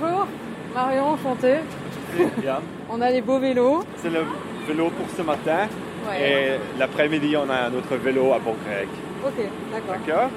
[0.00, 0.26] Bonjour,
[0.74, 1.56] Marion, enchantée.
[2.38, 2.60] Bien.
[2.90, 3.84] On a les beaux vélos.
[3.96, 4.20] C'est le
[4.66, 5.68] vélo pour ce matin.
[6.08, 6.56] Ouais.
[6.56, 8.88] Et l'après-midi, on a un autre vélo à Pont-Grec.
[9.24, 9.32] Ok,
[9.72, 9.94] d'accord.
[10.06, 10.30] D'accord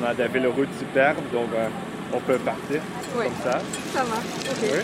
[0.00, 1.68] On a des véloroutes superbes, donc euh,
[2.12, 2.80] on peut partir
[3.16, 3.26] Ouais.
[3.26, 3.60] comme ça.
[3.94, 4.26] Ça marche.
[4.50, 4.70] Ok.
[4.72, 4.82] Oui.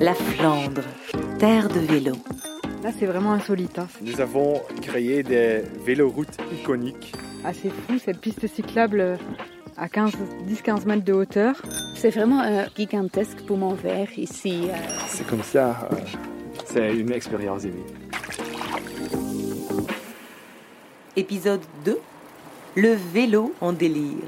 [0.00, 0.82] La Flandre,
[1.38, 2.12] terre de vélo.
[2.82, 3.78] Là, c'est vraiment insolite.
[3.78, 3.86] hein.
[4.02, 7.12] Nous avons créé des véloroutes iconiques.
[7.44, 9.16] C'est assez fou cette piste cyclable euh,
[9.76, 10.12] à 15,
[10.48, 11.54] 10-15 mètres de hauteur.
[11.94, 14.68] C'est vraiment euh, gigantesque poumon vert ici.
[14.70, 14.76] euh.
[15.08, 15.88] C'est comme ça.
[15.92, 15.96] euh,
[16.64, 17.84] c'est une expérience unique.
[21.16, 21.98] Épisode 2.
[22.76, 24.24] Le vélo en délire.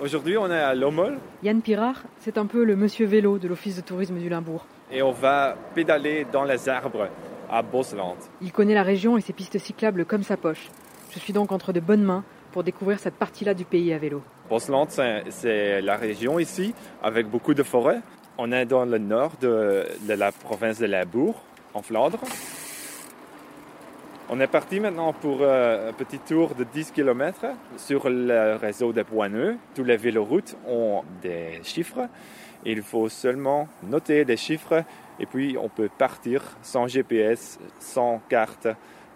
[0.00, 3.74] Aujourd'hui, on est à Lommel Yann Pirard, c'est un peu le monsieur vélo de l'Office
[3.76, 4.64] de tourisme du Limbourg.
[4.92, 7.08] et on va pédaler dans les arbres
[7.50, 8.14] à Bosland.
[8.40, 10.68] Il connaît la région et ses pistes cyclables comme sa poche.
[11.10, 14.22] Je suis donc entre de bonnes mains pour découvrir cette partie-là du pays à vélo.
[14.50, 18.00] Bosland, c'est la région ici, avec beaucoup de forêts.
[18.36, 21.42] On est dans le nord de, la province de Limbourg,
[21.74, 22.20] en Flandre.
[24.30, 27.46] On est parti maintenant pour euh, un petit tour de 10 km
[27.78, 29.56] sur le réseau des Poineux.
[29.74, 32.08] Tous les véloroutes ont des chiffres.
[32.66, 34.84] Il faut seulement noter les chiffres
[35.18, 38.68] et puis on peut partir sans GPS, sans carte.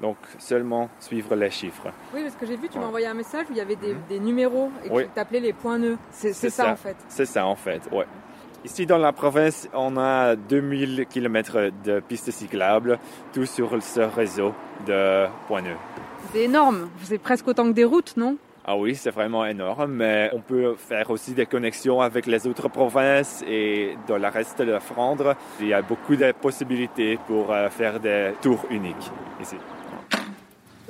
[0.02, 1.88] Donc seulement suivre les chiffres.
[2.12, 3.94] Oui, parce que j'ai vu, tu m'as envoyé un message où il y avait des,
[4.08, 5.04] des numéros et Oui.
[5.04, 5.96] tu t'appelais les points nœuds.
[6.10, 6.72] C'est ça, ça.
[6.72, 6.96] en fait.
[7.08, 8.06] C'est ça en fait, ouais.
[8.64, 12.98] Ici dans la province, on a 2000 km de pistes cyclables,
[13.32, 14.52] tout sur ce réseau
[14.86, 15.76] de Poineux.
[16.32, 16.88] C'est énorme.
[17.02, 18.36] C'est presque autant que des routes, non?
[18.64, 22.68] Ah oui, c'est vraiment énorme, mais on peut faire aussi des connexions avec les autres
[22.68, 25.34] provinces et dans le reste de la Flandre.
[25.60, 29.56] Il y a beaucoup de possibilités pour euh, faire des tours uniques ici.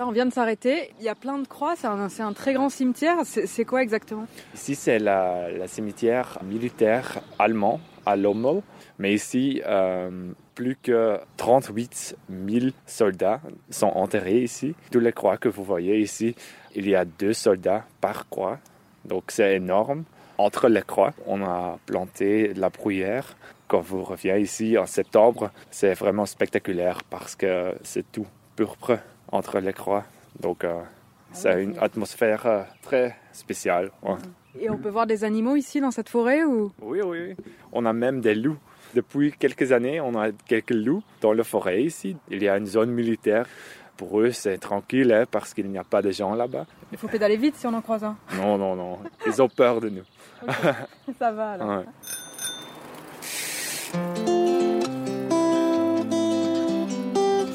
[0.04, 0.92] On vient de s'arrêter.
[0.98, 1.74] Il y a plein de croix.
[1.76, 3.18] C'est un, très grand cimetière.
[3.24, 4.26] C'est quoi exactement?
[4.54, 8.62] Ici, c'est la cimetière militaire allemand à Lommel.
[8.98, 12.16] Mais ici, euh, plus que 38
[12.48, 13.40] 000 soldats
[13.70, 14.74] sont enterrés ici.
[14.90, 16.34] Toutes les croix que vous voyez ici,
[16.74, 18.58] il y a deux soldats par croix.
[19.04, 20.04] Donc c'est énorme.
[20.38, 23.36] Entre les croix, on a planté de la bruyère.
[23.68, 28.26] Quand vous revenez ici en septembre, c'est vraiment spectaculaire parce que c'est tout
[28.56, 28.98] pourpre
[29.30, 30.04] entre les croix.
[30.40, 30.80] Donc euh,
[31.32, 33.90] c'est une atmosphère euh, très spéciale.
[34.02, 34.16] ouais.
[34.60, 36.70] Et on peut voir des animaux ici dans cette forêt ou?
[36.82, 37.36] Oui, oui, oui.
[37.72, 38.58] On a même des loups.
[38.94, 42.18] Depuis quelques années, on a quelques loups dans la forêt ici.
[42.28, 43.46] Il y a une zone militaire.
[43.96, 46.66] Pour eux, c'est tranquille hein, parce qu'il n'y a pas de gens là-bas.
[46.90, 48.98] il faut pédaler vite si on en croise un Non, non, non.
[49.26, 50.04] Ils ont peur de nous.
[51.18, 51.78] Ça va alors.
[51.78, 51.84] Ouais.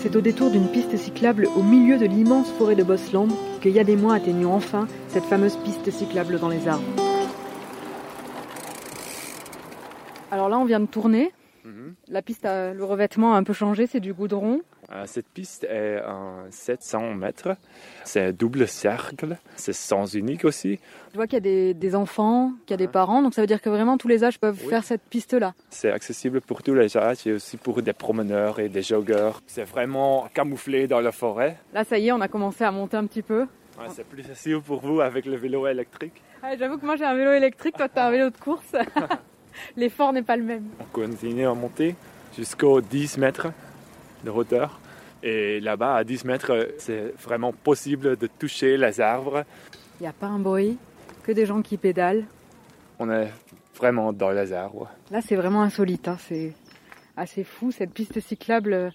[0.10, 3.28] C'est au détour d'une piste cyclable au milieu de l'immense forêt de Bosland
[3.60, 6.86] que il y a des mois atteignons enfin cette fameuse piste cyclable dans les arbres.
[10.32, 11.34] Alors là, on vient de tourner.
[11.66, 11.96] Mhm.
[12.08, 14.62] La piste, a, le revêtement a un peu changé, c'est du goudron.
[14.92, 17.58] Euh, Cette piste est à 700 mètres.
[18.06, 19.36] C'est un double cercle.
[19.58, 20.80] C'est sens unique aussi.
[21.12, 23.42] Je vois qu'il y a des, des enfants, qu'il y a des parents, donc ça
[23.42, 24.70] veut dire que vraiment tous les âges peuvent Oui.
[24.70, 25.54] faire cette piste-là.
[25.70, 29.42] C'est accessible pour tous les âges et aussi pour des promeneurs et des joggeurs.
[29.46, 31.58] C'est vraiment camouflé dans la forêt.
[31.74, 33.42] Là, ça y est, on a commencé à monter un petit peu.
[33.80, 36.22] Ouais, c'est plus facile pour vous avec le vélo électrique.
[36.42, 38.72] Ah, J'avoue que moi j'ai un vélo électrique, toi tu as un vélo de course.
[39.76, 40.66] L'effort n'est pas le même.
[40.80, 41.96] On continue à monter
[42.38, 43.48] jusqu'aux 10 mètres
[44.24, 44.80] de hauteur.
[45.24, 49.44] Et là-bas, à 10 mètres, c'est vraiment possible de toucher les arbres.
[50.00, 50.78] Il n'y a pas un bruit,
[51.24, 52.26] que des gens qui pédalent.
[53.00, 53.32] On est
[53.76, 54.90] vraiment dans les arbres.
[55.12, 56.08] Là, c'est vraiment insolite.
[56.08, 56.54] hein, C'est
[57.16, 58.92] assez fou, cette piste cyclable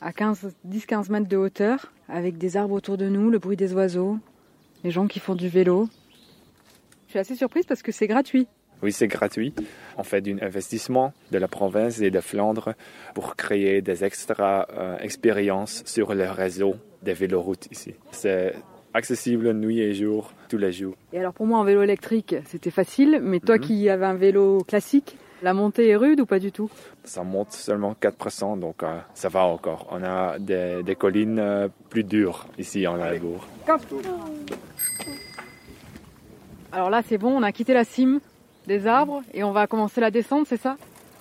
[0.00, 3.74] à 15, 10-15 mètres de hauteur, avec des arbres autour de nous, le bruit des
[3.74, 4.18] oiseaux,
[4.84, 5.88] les gens qui font du vélo.
[7.06, 8.48] Je suis assez surprise parce que c'est gratuit.
[8.82, 9.52] Oui, c'est gratuit.
[9.96, 12.74] On fait un investissement de la province et de Flandre
[13.14, 17.94] pour créer des extra euh, expériences sur le réseau des véloroutes ici.
[18.12, 18.54] C'est
[18.94, 20.94] accessible nuit et jour, tous les jours.
[21.12, 23.60] Et alors pour moi, en vélo électrique, c'était facile, mais toi Mhm.
[23.62, 26.70] qui avais un vélo classique, la montée est rude ou pas du tout?
[27.04, 29.86] Ça monte seulement 4%, donc euh, ça va encore.
[29.90, 33.46] On a des, des collines euh, plus dures ici en Limbourg.
[36.72, 38.20] Alors là, c'est bon, on a quitté la cime
[38.68, 40.76] des arbres et on va commencer la descente, c'est ça?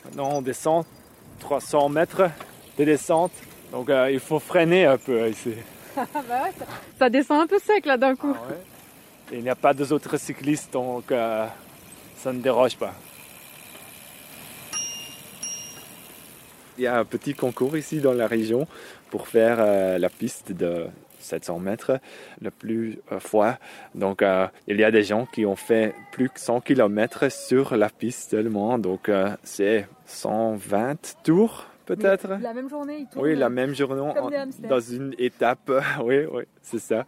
[0.06, 0.86] Maintenant, on descend
[1.40, 2.30] 300 mètres
[2.78, 3.32] de descente,
[3.72, 5.54] donc euh, il faut freiner un peu ici.
[7.00, 8.36] Ça descend un peu sec là d'un coup.
[9.32, 11.48] Et il n'y a pas d'autres cyclistes, donc euh,
[12.18, 12.94] ça ne déroge pas.
[16.78, 18.68] Il y a un petit concours ici dans la région
[19.10, 20.86] pour faire euh, la piste de
[21.20, 22.00] 700 mètres
[22.42, 23.54] le plus euh, froid.
[23.96, 27.76] Donc, euh, il y a des gens qui ont fait plus que 100 km sur
[27.76, 28.78] la piste seulement.
[28.78, 32.28] Donc, euh, c'est 120 tours peut-être?
[32.42, 33.26] La même journée, ils tournent.
[33.26, 34.70] Oui, la même journée Comme en- des hamsters.
[34.70, 35.72] dans une étape.
[36.04, 37.06] oui, oui, c'est ça.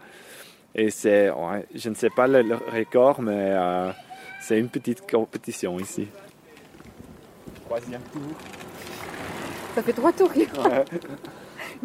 [0.75, 3.91] Et c'est, ouais, je ne sais pas le, le record, mais euh,
[4.41, 6.07] c'est une petite compétition ici.
[7.65, 8.21] Troisième tour.
[9.75, 10.31] Ça fait trois tours.
[10.35, 10.47] Il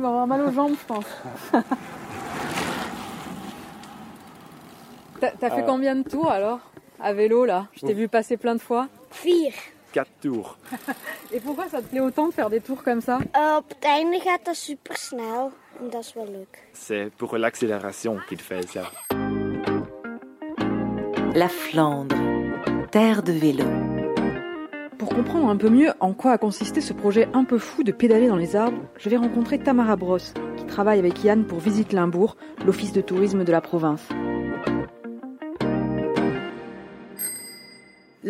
[0.02, 1.04] va avoir mal aux jambes, je pense.
[5.40, 5.66] T'as fait Euh.
[5.66, 6.60] combien de tours alors
[7.00, 7.66] À vélo là?
[7.74, 7.96] Je t'ai Oh.
[7.96, 8.88] vu passer plein de fois.
[9.22, 9.52] Vier.
[9.92, 10.56] Quatre tours.
[11.32, 13.18] Et pourquoi ça te plaît autant de faire des tours comme ça?
[13.36, 15.50] Uh, op het einde gaat dat super snel.
[15.80, 16.58] En dat is wel leuk.
[16.72, 18.82] C'est pour l'accélération qu'il fait ça.
[21.34, 22.14] La Flandre,
[22.90, 23.64] terre de vélo.
[24.98, 27.92] Pour comprendre un peu mieux en quoi a consisté ce projet un peu fou de
[27.92, 31.92] pédaler dans les arbres, je vais rencontrer Tamara Brosse, qui travaille avec Yann pour Visite
[31.92, 34.08] Limbourg, l'office de tourisme de la province.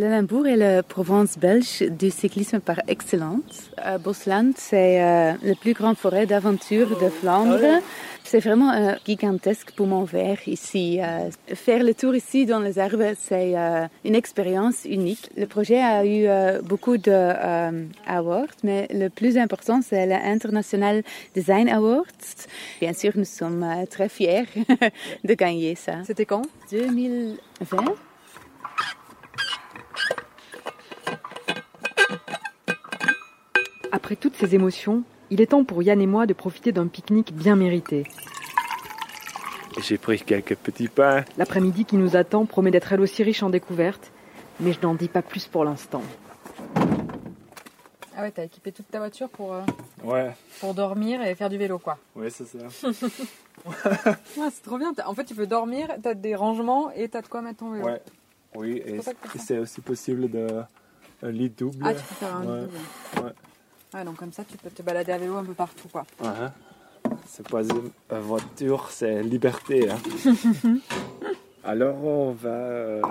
[0.08, 3.70] Limbourg est la province belge du cyclisme par excellence.
[3.84, 7.80] Euh, Bosland, c'est euh, la plus grande forêt d'aventure de Flandre.
[8.24, 11.00] C'est vraiment euh, gigantesque poumon vert ici.
[11.00, 13.54] Euh, faire le tour ici dans les arbres, c'est
[14.04, 15.30] une expérience unique.
[15.36, 16.26] Le projet a eu
[16.62, 21.02] beaucoup de awards, mais le plus important, c'est l'International
[21.34, 22.04] Design Awards.
[22.80, 24.46] Bien sûr, nous sommes très fiers
[25.24, 26.02] de gagner ça.
[26.04, 26.42] C'était quand?
[26.70, 27.94] 2020
[33.94, 37.32] Après toutes ces émotions, il est temps pour Yann et moi de profiter d'un pique-nique
[37.32, 38.02] bien mérité.
[39.80, 41.24] J'ai pris quelques petits pains.
[41.38, 44.10] L'après-midi qui nous attend promet d'être elle aussi riche en découvertes,
[44.58, 46.02] mais je n'en dis pas plus pour l'instant.
[48.16, 49.60] Ah ouais, t'as équipé toute ta voiture pour, euh,
[50.02, 51.96] Ouais, pour dormir et faire du vélo, quoi.
[52.16, 52.58] ouais, c'est ça.
[53.66, 54.92] Ouais, c'est trop bien.
[55.06, 57.86] En fait, tu peux dormir, t'as des rangements et t'as de quoi mettre ton vélo.
[57.86, 58.02] Ouais.
[58.56, 58.98] Oui, et
[59.38, 60.48] c'est aussi possible de
[61.22, 61.78] un lit double.
[61.82, 62.60] Ah, tu peux faire un Ouais.
[62.62, 63.24] double.
[63.24, 63.32] Ouais.
[64.02, 66.04] Donc comme ça, tu peux te balader à vélo un peu partout, quoi.
[66.20, 66.28] Ouais.
[67.26, 69.88] C'est pas une voiture, c'est liberté.
[69.90, 69.98] hein.
[71.64, 73.02] Alors on va euh,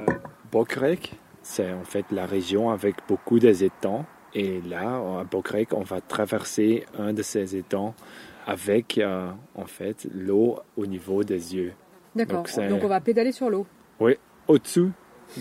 [0.51, 4.05] Bokrek, c'est en fait la région avec beaucoup des étangs.
[4.35, 7.93] Et là, à Bokrek, on va traverser un de ces étangs
[8.47, 11.73] avec euh, en fait l'eau au niveau des yeux,
[12.15, 12.45] D'accord.
[12.69, 13.65] Donc, on va pédaler sur l'eau.
[14.47, 14.91] au-dessous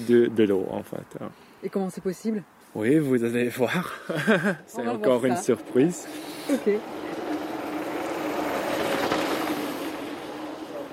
[0.09, 1.05] de, de l'eau en fait.
[1.21, 1.29] hein.
[1.63, 2.43] Et comment c'est possible?
[2.75, 3.93] Oui, vous allez voir.
[4.67, 6.07] c'est encore voir une surprise.
[6.51, 6.71] Ok.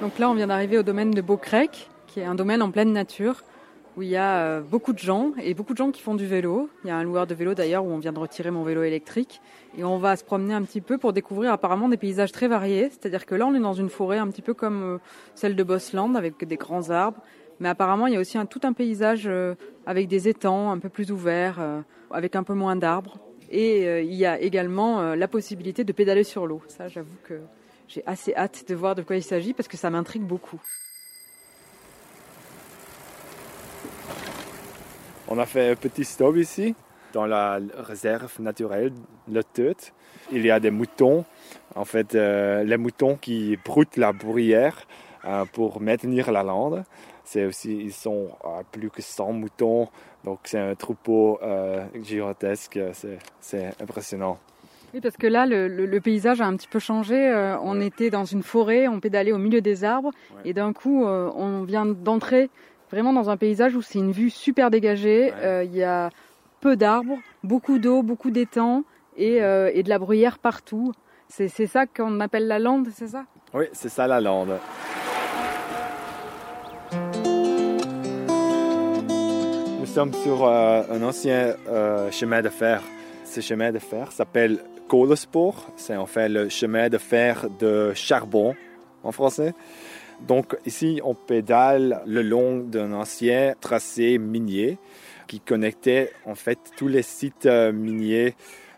[0.02, 2.92] Donc là, on vient d'arriver au domaine de Beaucrec, qui est un domaine en pleine
[2.92, 3.44] nature,
[3.96, 6.26] où il y a euh, beaucoup de gens, et beaucoup de gens qui font du
[6.26, 6.70] vélo.
[6.84, 8.84] Il y a un loueur de vélo d'ailleurs, où on vient de retirer mon vélo
[8.84, 9.40] électrique.
[9.78, 12.90] Et on va se promener un petit peu pour découvrir apparemment des paysages très variés.
[12.90, 14.98] C'est-à-dire que là, on est dans une forêt un petit peu comme euh,
[15.34, 17.22] celle de Bosland, avec des grands arbres.
[17.60, 20.90] Mais apparemment, il y a aussi tout un paysage euh, avec des étangs un peu
[20.90, 23.20] plus ouverts, euh, avec un peu moins d'arbres.
[23.52, 26.62] Et euh, il y a également la possibilité de pédaler sur l'eau.
[26.68, 27.40] Ça, j'avoue que
[27.88, 30.62] j'ai assez hâte de voir de quoi il s'agit parce que ça m'intrigue beaucoup.
[35.28, 36.76] On a fait un petit stop ici,
[37.14, 38.94] dans la réserve naturelle,
[39.32, 39.76] le Teut.
[40.32, 41.26] Il y a des moutons,
[41.76, 44.88] en fait, les moutons qui broutent la bruyère
[45.54, 46.84] pour maintenir la lande.
[47.32, 49.88] C'est aussi, ils sont à plus que 100 moutons,
[50.24, 54.40] donc c'est un troupeau euh, gigantesque, c'est- c'est impressionnant.
[54.96, 57.16] Oui, parce que là, le, le- le paysage a un petit peu changé.
[57.30, 57.86] Euh, on Ouais.
[57.86, 60.42] était dans une forêt, on pédalait au milieu des arbres, Ouais.
[60.50, 62.50] et d'un coup, euh, on vient d'entrer
[62.92, 65.26] vraiment dans un paysage où c'est une vue super dégagée.
[65.26, 65.34] Ouais.
[65.44, 66.10] Euh, Il y a
[66.62, 68.84] peu d'arbres, beaucoup d'eau, beaucoup d'étangs,
[69.18, 70.94] et, euh, et de la bruyère partout.
[71.28, 73.26] C'est c'est ça qu'on appelle la lande, c'est ça?
[73.54, 74.58] Oui, c'est ça la lande.
[79.90, 82.84] Sommes sur euh, un ancien euh, chemin de fer.
[83.26, 85.72] Ce chemin de fer s'appelle Kolespoor.
[85.78, 88.56] C'est en fait le chemin de fer de charbon
[89.04, 89.54] en français.
[90.28, 94.78] Donc ici, on pédale le long d'un ancien tracé minier
[95.28, 98.36] qui connectait en fait tous les sites euh, miniers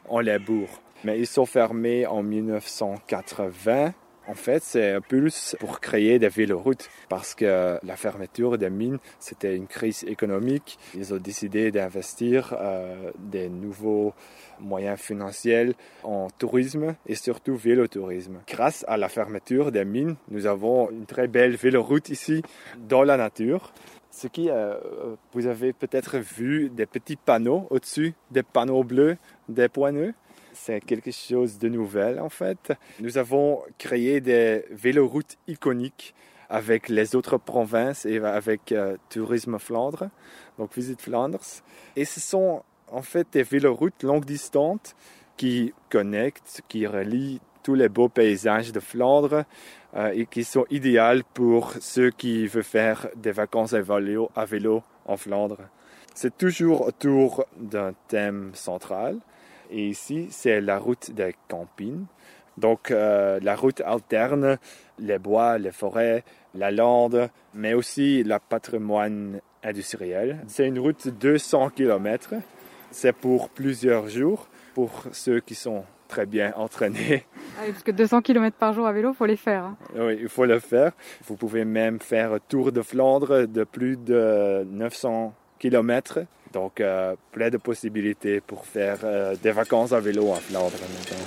[0.07, 0.69] en Limbourg.
[1.03, 3.93] Mais ils sont fermés en 1980
[4.31, 9.57] en fait, c'est plus pour créer des véloroutes parce que la fermeture des mines, c'était
[9.57, 10.79] une crise économique.
[10.95, 14.13] Ils ont décidé d'investir euh, des nouveaux
[14.61, 18.39] moyens financiers en tourisme et surtout vélotourisme.
[18.47, 22.41] Grâce à la fermeture des mines, nous avons une très belle véloroute ici
[22.88, 23.73] dans la nature.
[24.11, 24.77] Ce qui, euh,
[25.33, 29.17] vous avez peut-être vu des petits panneaux au-dessus, des panneaux bleus,
[29.50, 30.13] des poineux.
[30.53, 32.74] C'est quelque chose de nouvel en fait.
[33.00, 36.13] Nous avons créé des véloroutes iconiques
[36.50, 40.10] avec les autres provinces et avec euh, Tourisme Flandre,
[40.58, 41.39] donc Visite Flandre.
[41.96, 44.96] Et ce sont en fait des véloroutes longue distance
[45.38, 49.46] qui connectent, qui relient tous les beaux paysages de Flandre
[49.96, 54.29] euh, et qui sont idéales pour ceux qui veulent faire des vacances à vélo
[55.05, 55.58] en Flandre.
[56.13, 59.17] C'est toujours autour d'un thème central.
[59.71, 62.05] Et ici, c'est la route des campines.
[62.57, 64.57] Donc, euh, la route alterne
[64.99, 66.23] les bois, les forêts,
[66.53, 70.41] la lande, mais aussi le patrimoine industriel.
[70.47, 72.33] C'est une route de 200 km.
[72.91, 77.25] C'est pour plusieurs jours, pour ceux qui sont très bien entraînés.
[77.57, 79.63] Ah oui, parce que 200 km par jour à vélo, faut les faire.
[79.63, 79.77] hein.
[79.95, 80.91] Oui, il faut le faire.
[81.25, 86.25] Vous pouvez même faire un tour de Flandre de plus de 900 km.
[86.53, 91.25] Donc, euh, plein de possibilités pour faire euh, des vacances à vélo en Flandre maintenant.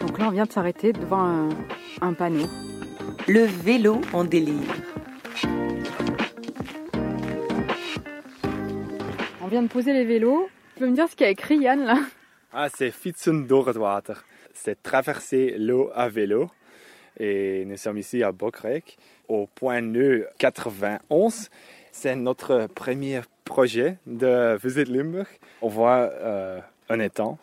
[0.00, 1.48] Donc là, on vient de s'arrêter devant un,
[2.02, 2.46] un panneau.
[3.26, 4.74] Le vélo en délire.
[9.42, 10.48] On vient de poser les vélos.
[10.74, 11.98] Tu peux me dire ce qu'il y a écrit, Yann, là?
[12.52, 14.24] Ah, c'est fietsen door het water.
[14.54, 16.50] C'est traverser l'eau à vélo.
[17.18, 21.48] Et nous sommes ici à Bokrijk, au point nœud 91.
[21.92, 25.26] C'est notre premier projet de Visit Limburg.
[25.62, 27.38] On voit euh, un étang.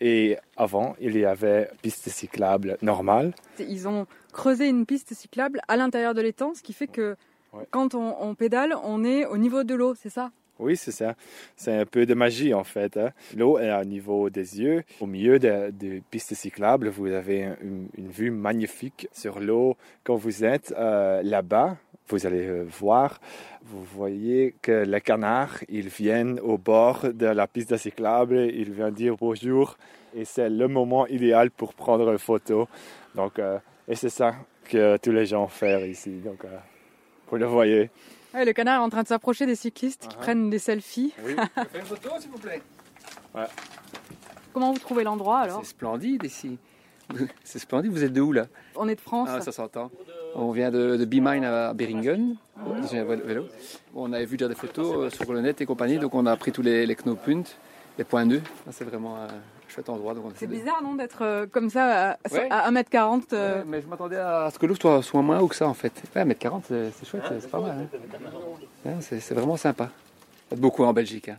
[0.00, 3.34] Et avant, il y avait piste cyclable normale.
[3.58, 7.16] Ils ont creusé une piste cyclable à l'intérieur de l'étang, ce qui fait que
[7.54, 7.66] Ouais.
[7.70, 10.30] quand on, on pédale, on est au niveau de l'eau, c'est ça?
[10.58, 11.14] Oui, c'est ça.
[11.56, 12.96] C'est un peu de magie en fait.
[12.96, 13.10] hein.
[13.36, 14.84] L'eau est au niveau des yeux.
[15.00, 19.76] Au milieu de, de pistes cyclables, vous avez une, vue magnifique sur l'eau.
[20.04, 21.76] Quand vous êtes euh, là-bas,
[22.08, 23.20] vous allez euh, voir,
[23.64, 28.94] vous voyez que les canards, ils viennent au bord de la piste cyclable, ils viennent
[28.94, 29.76] dire bonjour.
[30.14, 32.68] Et c'est le moment idéal pour prendre une photo.
[33.14, 34.34] Donc, euh, et c'est ça
[34.68, 36.10] que tous les gens font ici.
[36.20, 36.44] Donc,
[37.30, 37.90] vous le voyez.
[38.34, 40.20] Ouais, Le canard est en train de s'approcher des cyclistes qui Uh-huh.
[40.20, 41.12] prennent des selfies.
[41.24, 41.34] Oui.
[41.72, 42.62] Fais une photo, s'il vous plaît.
[44.52, 46.58] Comment vous trouvez l'endroit alors C'est splendide ici.
[47.44, 47.90] C'est splendide.
[47.92, 48.46] Vous êtes de où là
[48.76, 49.28] On est de France.
[49.32, 49.90] Ah, ça s'entend.
[50.34, 53.46] On vient de, de B-Mine à Beringen, dans un vélo.
[53.94, 56.34] On avait vu déjà des photos euh, sur le net et compagnie, donc on a
[56.36, 57.42] pris tous les, les knooppunts,
[57.98, 58.40] les points nœuds.
[58.66, 59.28] Là, C'est vraiment un
[59.72, 60.14] chouette endroit.
[60.36, 62.48] C'est bizarre, non, d'être euh, comme ça à, Ouais.
[62.50, 65.48] à 1m40 euh, Ouais, mais je m'attendais à ce que l'eau soit, soit moins haut
[65.48, 65.92] que ça en fait.
[66.14, 67.88] Ouais, 1m40, c'est c'est chouette, c'est- c'est pas mal.
[68.86, 68.90] hein.
[69.00, 69.88] C'est c'est vraiment sympa.
[70.50, 71.28] Il y a beaucoup en Belgique.
[71.30, 71.38] Hein.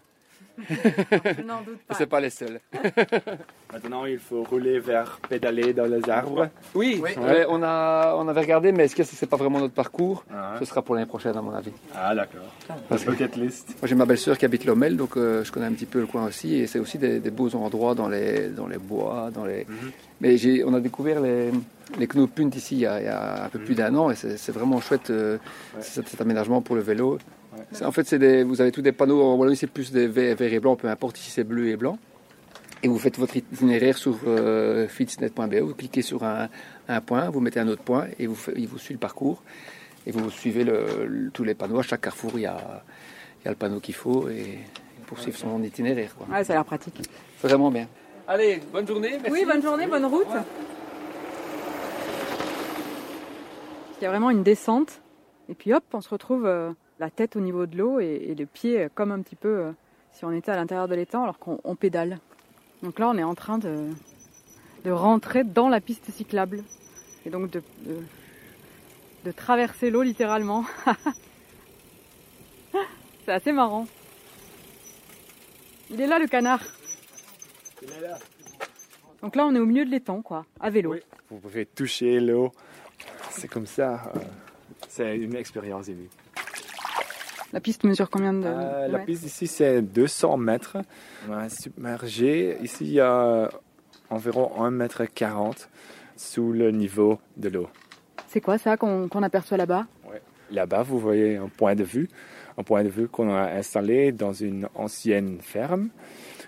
[0.70, 1.96] Je n'en doute pas.
[1.96, 2.60] C'est pas les seuls.
[3.74, 6.50] Maintenant, il faut rouler vers pédaler dans les arbres.
[6.76, 10.24] Oui, ouais, on, a, on avait regardé, mais est-ce que c'est pas vraiment notre parcours?
[10.32, 11.72] Ah, Ce sera pour l'année prochaine, à mon avis.
[11.96, 12.42] Ah, d'accord.
[13.36, 13.70] List.
[13.82, 16.06] Moi, j'ai ma belle-sœur qui habite Lomel, donc euh, je connais un petit peu le
[16.06, 16.56] coin aussi.
[16.56, 19.32] Et c'est aussi des, des beaux endroits dans les, dans les bois.
[19.34, 19.66] Dans les...
[20.22, 21.50] Mais j'ai, on a découvert les,
[21.98, 24.12] les knooppunts ici il y, a, il y a un peu plus d'un an.
[24.12, 25.38] Et c'est, c'est vraiment chouette, euh,
[25.80, 27.18] cet, cet aménagement pour le vélo.
[27.84, 29.22] En fait, c'est des, vous avez tous des panneaux.
[29.22, 31.76] En Wallonie, c'est plus des verts, verts et blancs, peu importe si c'est bleu et
[31.78, 31.98] blanc.
[32.84, 36.50] Et vous faites votre itinéraire sur euh, fitsnet.be, vous cliquez sur un,
[36.90, 39.42] un point, vous mettez un autre point et vous, il vous suit le parcours.
[40.06, 41.80] Et vous suivez le- le- tous les panneaux.
[41.80, 42.58] À chaque carrefour, il y a,
[43.42, 44.60] il y a le panneau qu'il faut et
[45.08, 46.14] poursuivre son itinéraire.
[46.18, 46.28] quoi.
[46.30, 47.02] Ouais, ça a l'air pratique.
[47.42, 47.88] Vraiment bien.
[48.28, 49.12] Allez, bonne journée.
[49.22, 49.32] Merci.
[49.32, 50.28] Oui, bonne journée, bonne route.
[54.00, 55.02] Il y a vraiment une descente.
[55.50, 58.36] Et puis hop, on se retrouve euh, la tête au niveau de l'eau et, et
[58.36, 59.72] les pieds comme un petit peu euh,
[60.14, 62.20] si on était à l'intérieur de l'étang alors qu'on on pédale.
[62.84, 63.90] Donc là, on est en train de,
[64.86, 66.64] rentrer dans la piste cyclable.
[67.26, 67.64] Et donc de,
[69.32, 70.66] traverser l'eau littéralement.
[73.26, 73.88] C'est assez marrant.
[75.90, 76.62] Il est là le canard.
[79.22, 80.96] Donc là, on est au milieu de l'étang, quoi, à vélo.
[81.30, 82.52] Vous pouvez toucher l'eau.
[83.30, 84.12] C'est comme ça.
[84.16, 84.20] euh,
[84.90, 86.12] C'est une expérience unique.
[87.54, 90.78] La piste mesure combien de, Euh, de la piste ici, c'est 200 mètres.
[91.30, 92.58] On a submergé.
[92.64, 93.50] Ici, il y a
[94.10, 95.70] environ 1 mètre 40
[96.18, 97.70] sous le niveau de l'eau.
[98.28, 99.86] C'est quoi ça qu'on aperçoit là-bas
[100.52, 102.10] Là-bas, vous voyez un point de vue,
[102.58, 105.90] un point de vue qu'on a installé dans une ancienne ferme.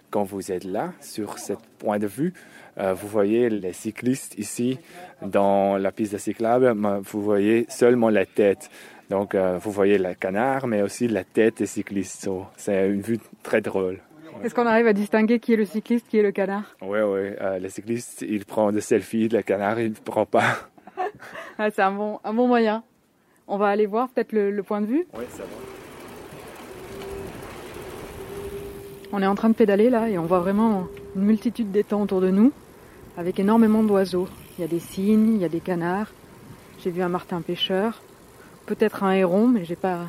[0.10, 2.34] Quand vous êtes là, sur ce point de vue,
[2.78, 4.78] euh, vous voyez les cyclistes ici
[5.22, 8.70] dans la piste cyclable, mais vous voyez seulement la tête.
[9.10, 12.28] Donc, euh, vous voyez le canard, mais aussi la tête des cyclistes.
[12.58, 14.00] C'est une vue très drôle.
[14.44, 16.76] Est-ce qu'on arrive à distinguer qui est le cycliste, qui est le canard?
[16.82, 17.20] Oui, oui.
[17.40, 20.44] euh, le cycliste, il prend des selfies, le canard, il ne prend pas.
[21.58, 22.84] Ah, C'est un bon, un bon moyen.
[23.48, 25.06] On va aller voir peut-être le, le point de vue.
[25.18, 25.48] Oui, c'est bon.
[29.14, 32.20] On est en train de pédaler là et on voit vraiment une multitude d'étangs autour
[32.22, 32.52] de nous
[33.18, 34.28] avec énormément d'oiseaux.
[34.58, 36.12] Il y a des cygnes, il y a des canards.
[36.84, 38.02] J'ai vu un martin pêcheur,
[38.66, 40.00] peut-être un héron, mais j'ai pas,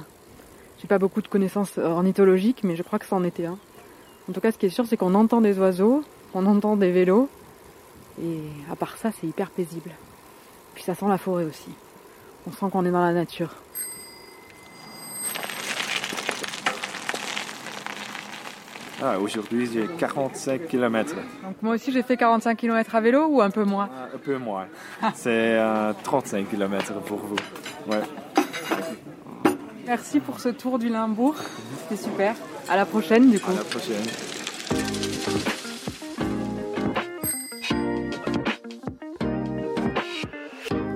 [0.81, 3.59] j'ai pas beaucoup de connaissances ornithologiques, mais je crois que ça en était un.
[4.29, 6.03] En tout cas, ce qui est sûr, c'est qu'on entend des oiseaux,
[6.35, 7.29] on entend des vélos,
[8.23, 9.91] et à part ça, c'est hyper paisible.
[10.75, 11.71] Puis ça sent la forêt aussi.
[12.47, 13.55] On sent qu'on est dans la nature.
[19.03, 21.15] Ah, Aujourd'hui, j'ai 45 km.
[21.15, 23.91] Donc moi aussi, j'ai fait 45 km à vélo ou un peu moins?
[24.15, 24.67] Un peu moins.
[25.15, 27.37] C'est euh, 35 km pour vous.
[27.89, 28.01] Ouais.
[29.87, 31.37] Merci pour ce tour du Limbourg.
[31.83, 32.35] C'était super.
[32.69, 33.53] À la prochaine, du coup.
[33.53, 34.03] À la prochaine.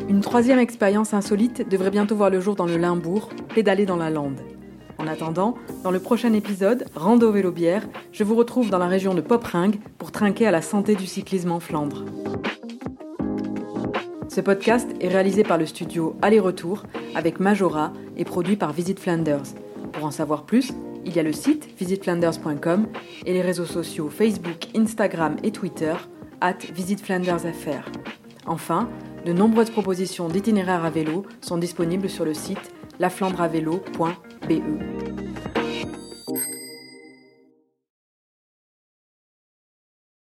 [0.08, 4.10] Une troisième expérience insolite devrait bientôt voir le jour dans le Limbourg, pédaler dans la
[4.10, 4.40] lande.
[4.98, 5.54] En attendant,
[5.84, 9.78] dans le prochain épisode, Rando vélo bière, je vous retrouve dans la région de Popringue
[9.98, 12.04] pour trinquer à la santé du cyclisme en Flandre.
[14.28, 19.42] Ce podcast est réalisé par le studio Aller-Retour avec Majora et produit par Visit Flanders.
[19.92, 20.72] Pour en savoir plus,
[21.04, 22.86] il y a le site visitflanders.com
[23.26, 25.94] et les réseaux sociaux Facebook, Instagram et Twitter,
[26.40, 27.90] at visitflandersfr.
[28.46, 28.88] Enfin,
[29.24, 35.09] de nombreuses propositions d'itinéraires à vélo sont disponibles sur le site laflandreavélo.be.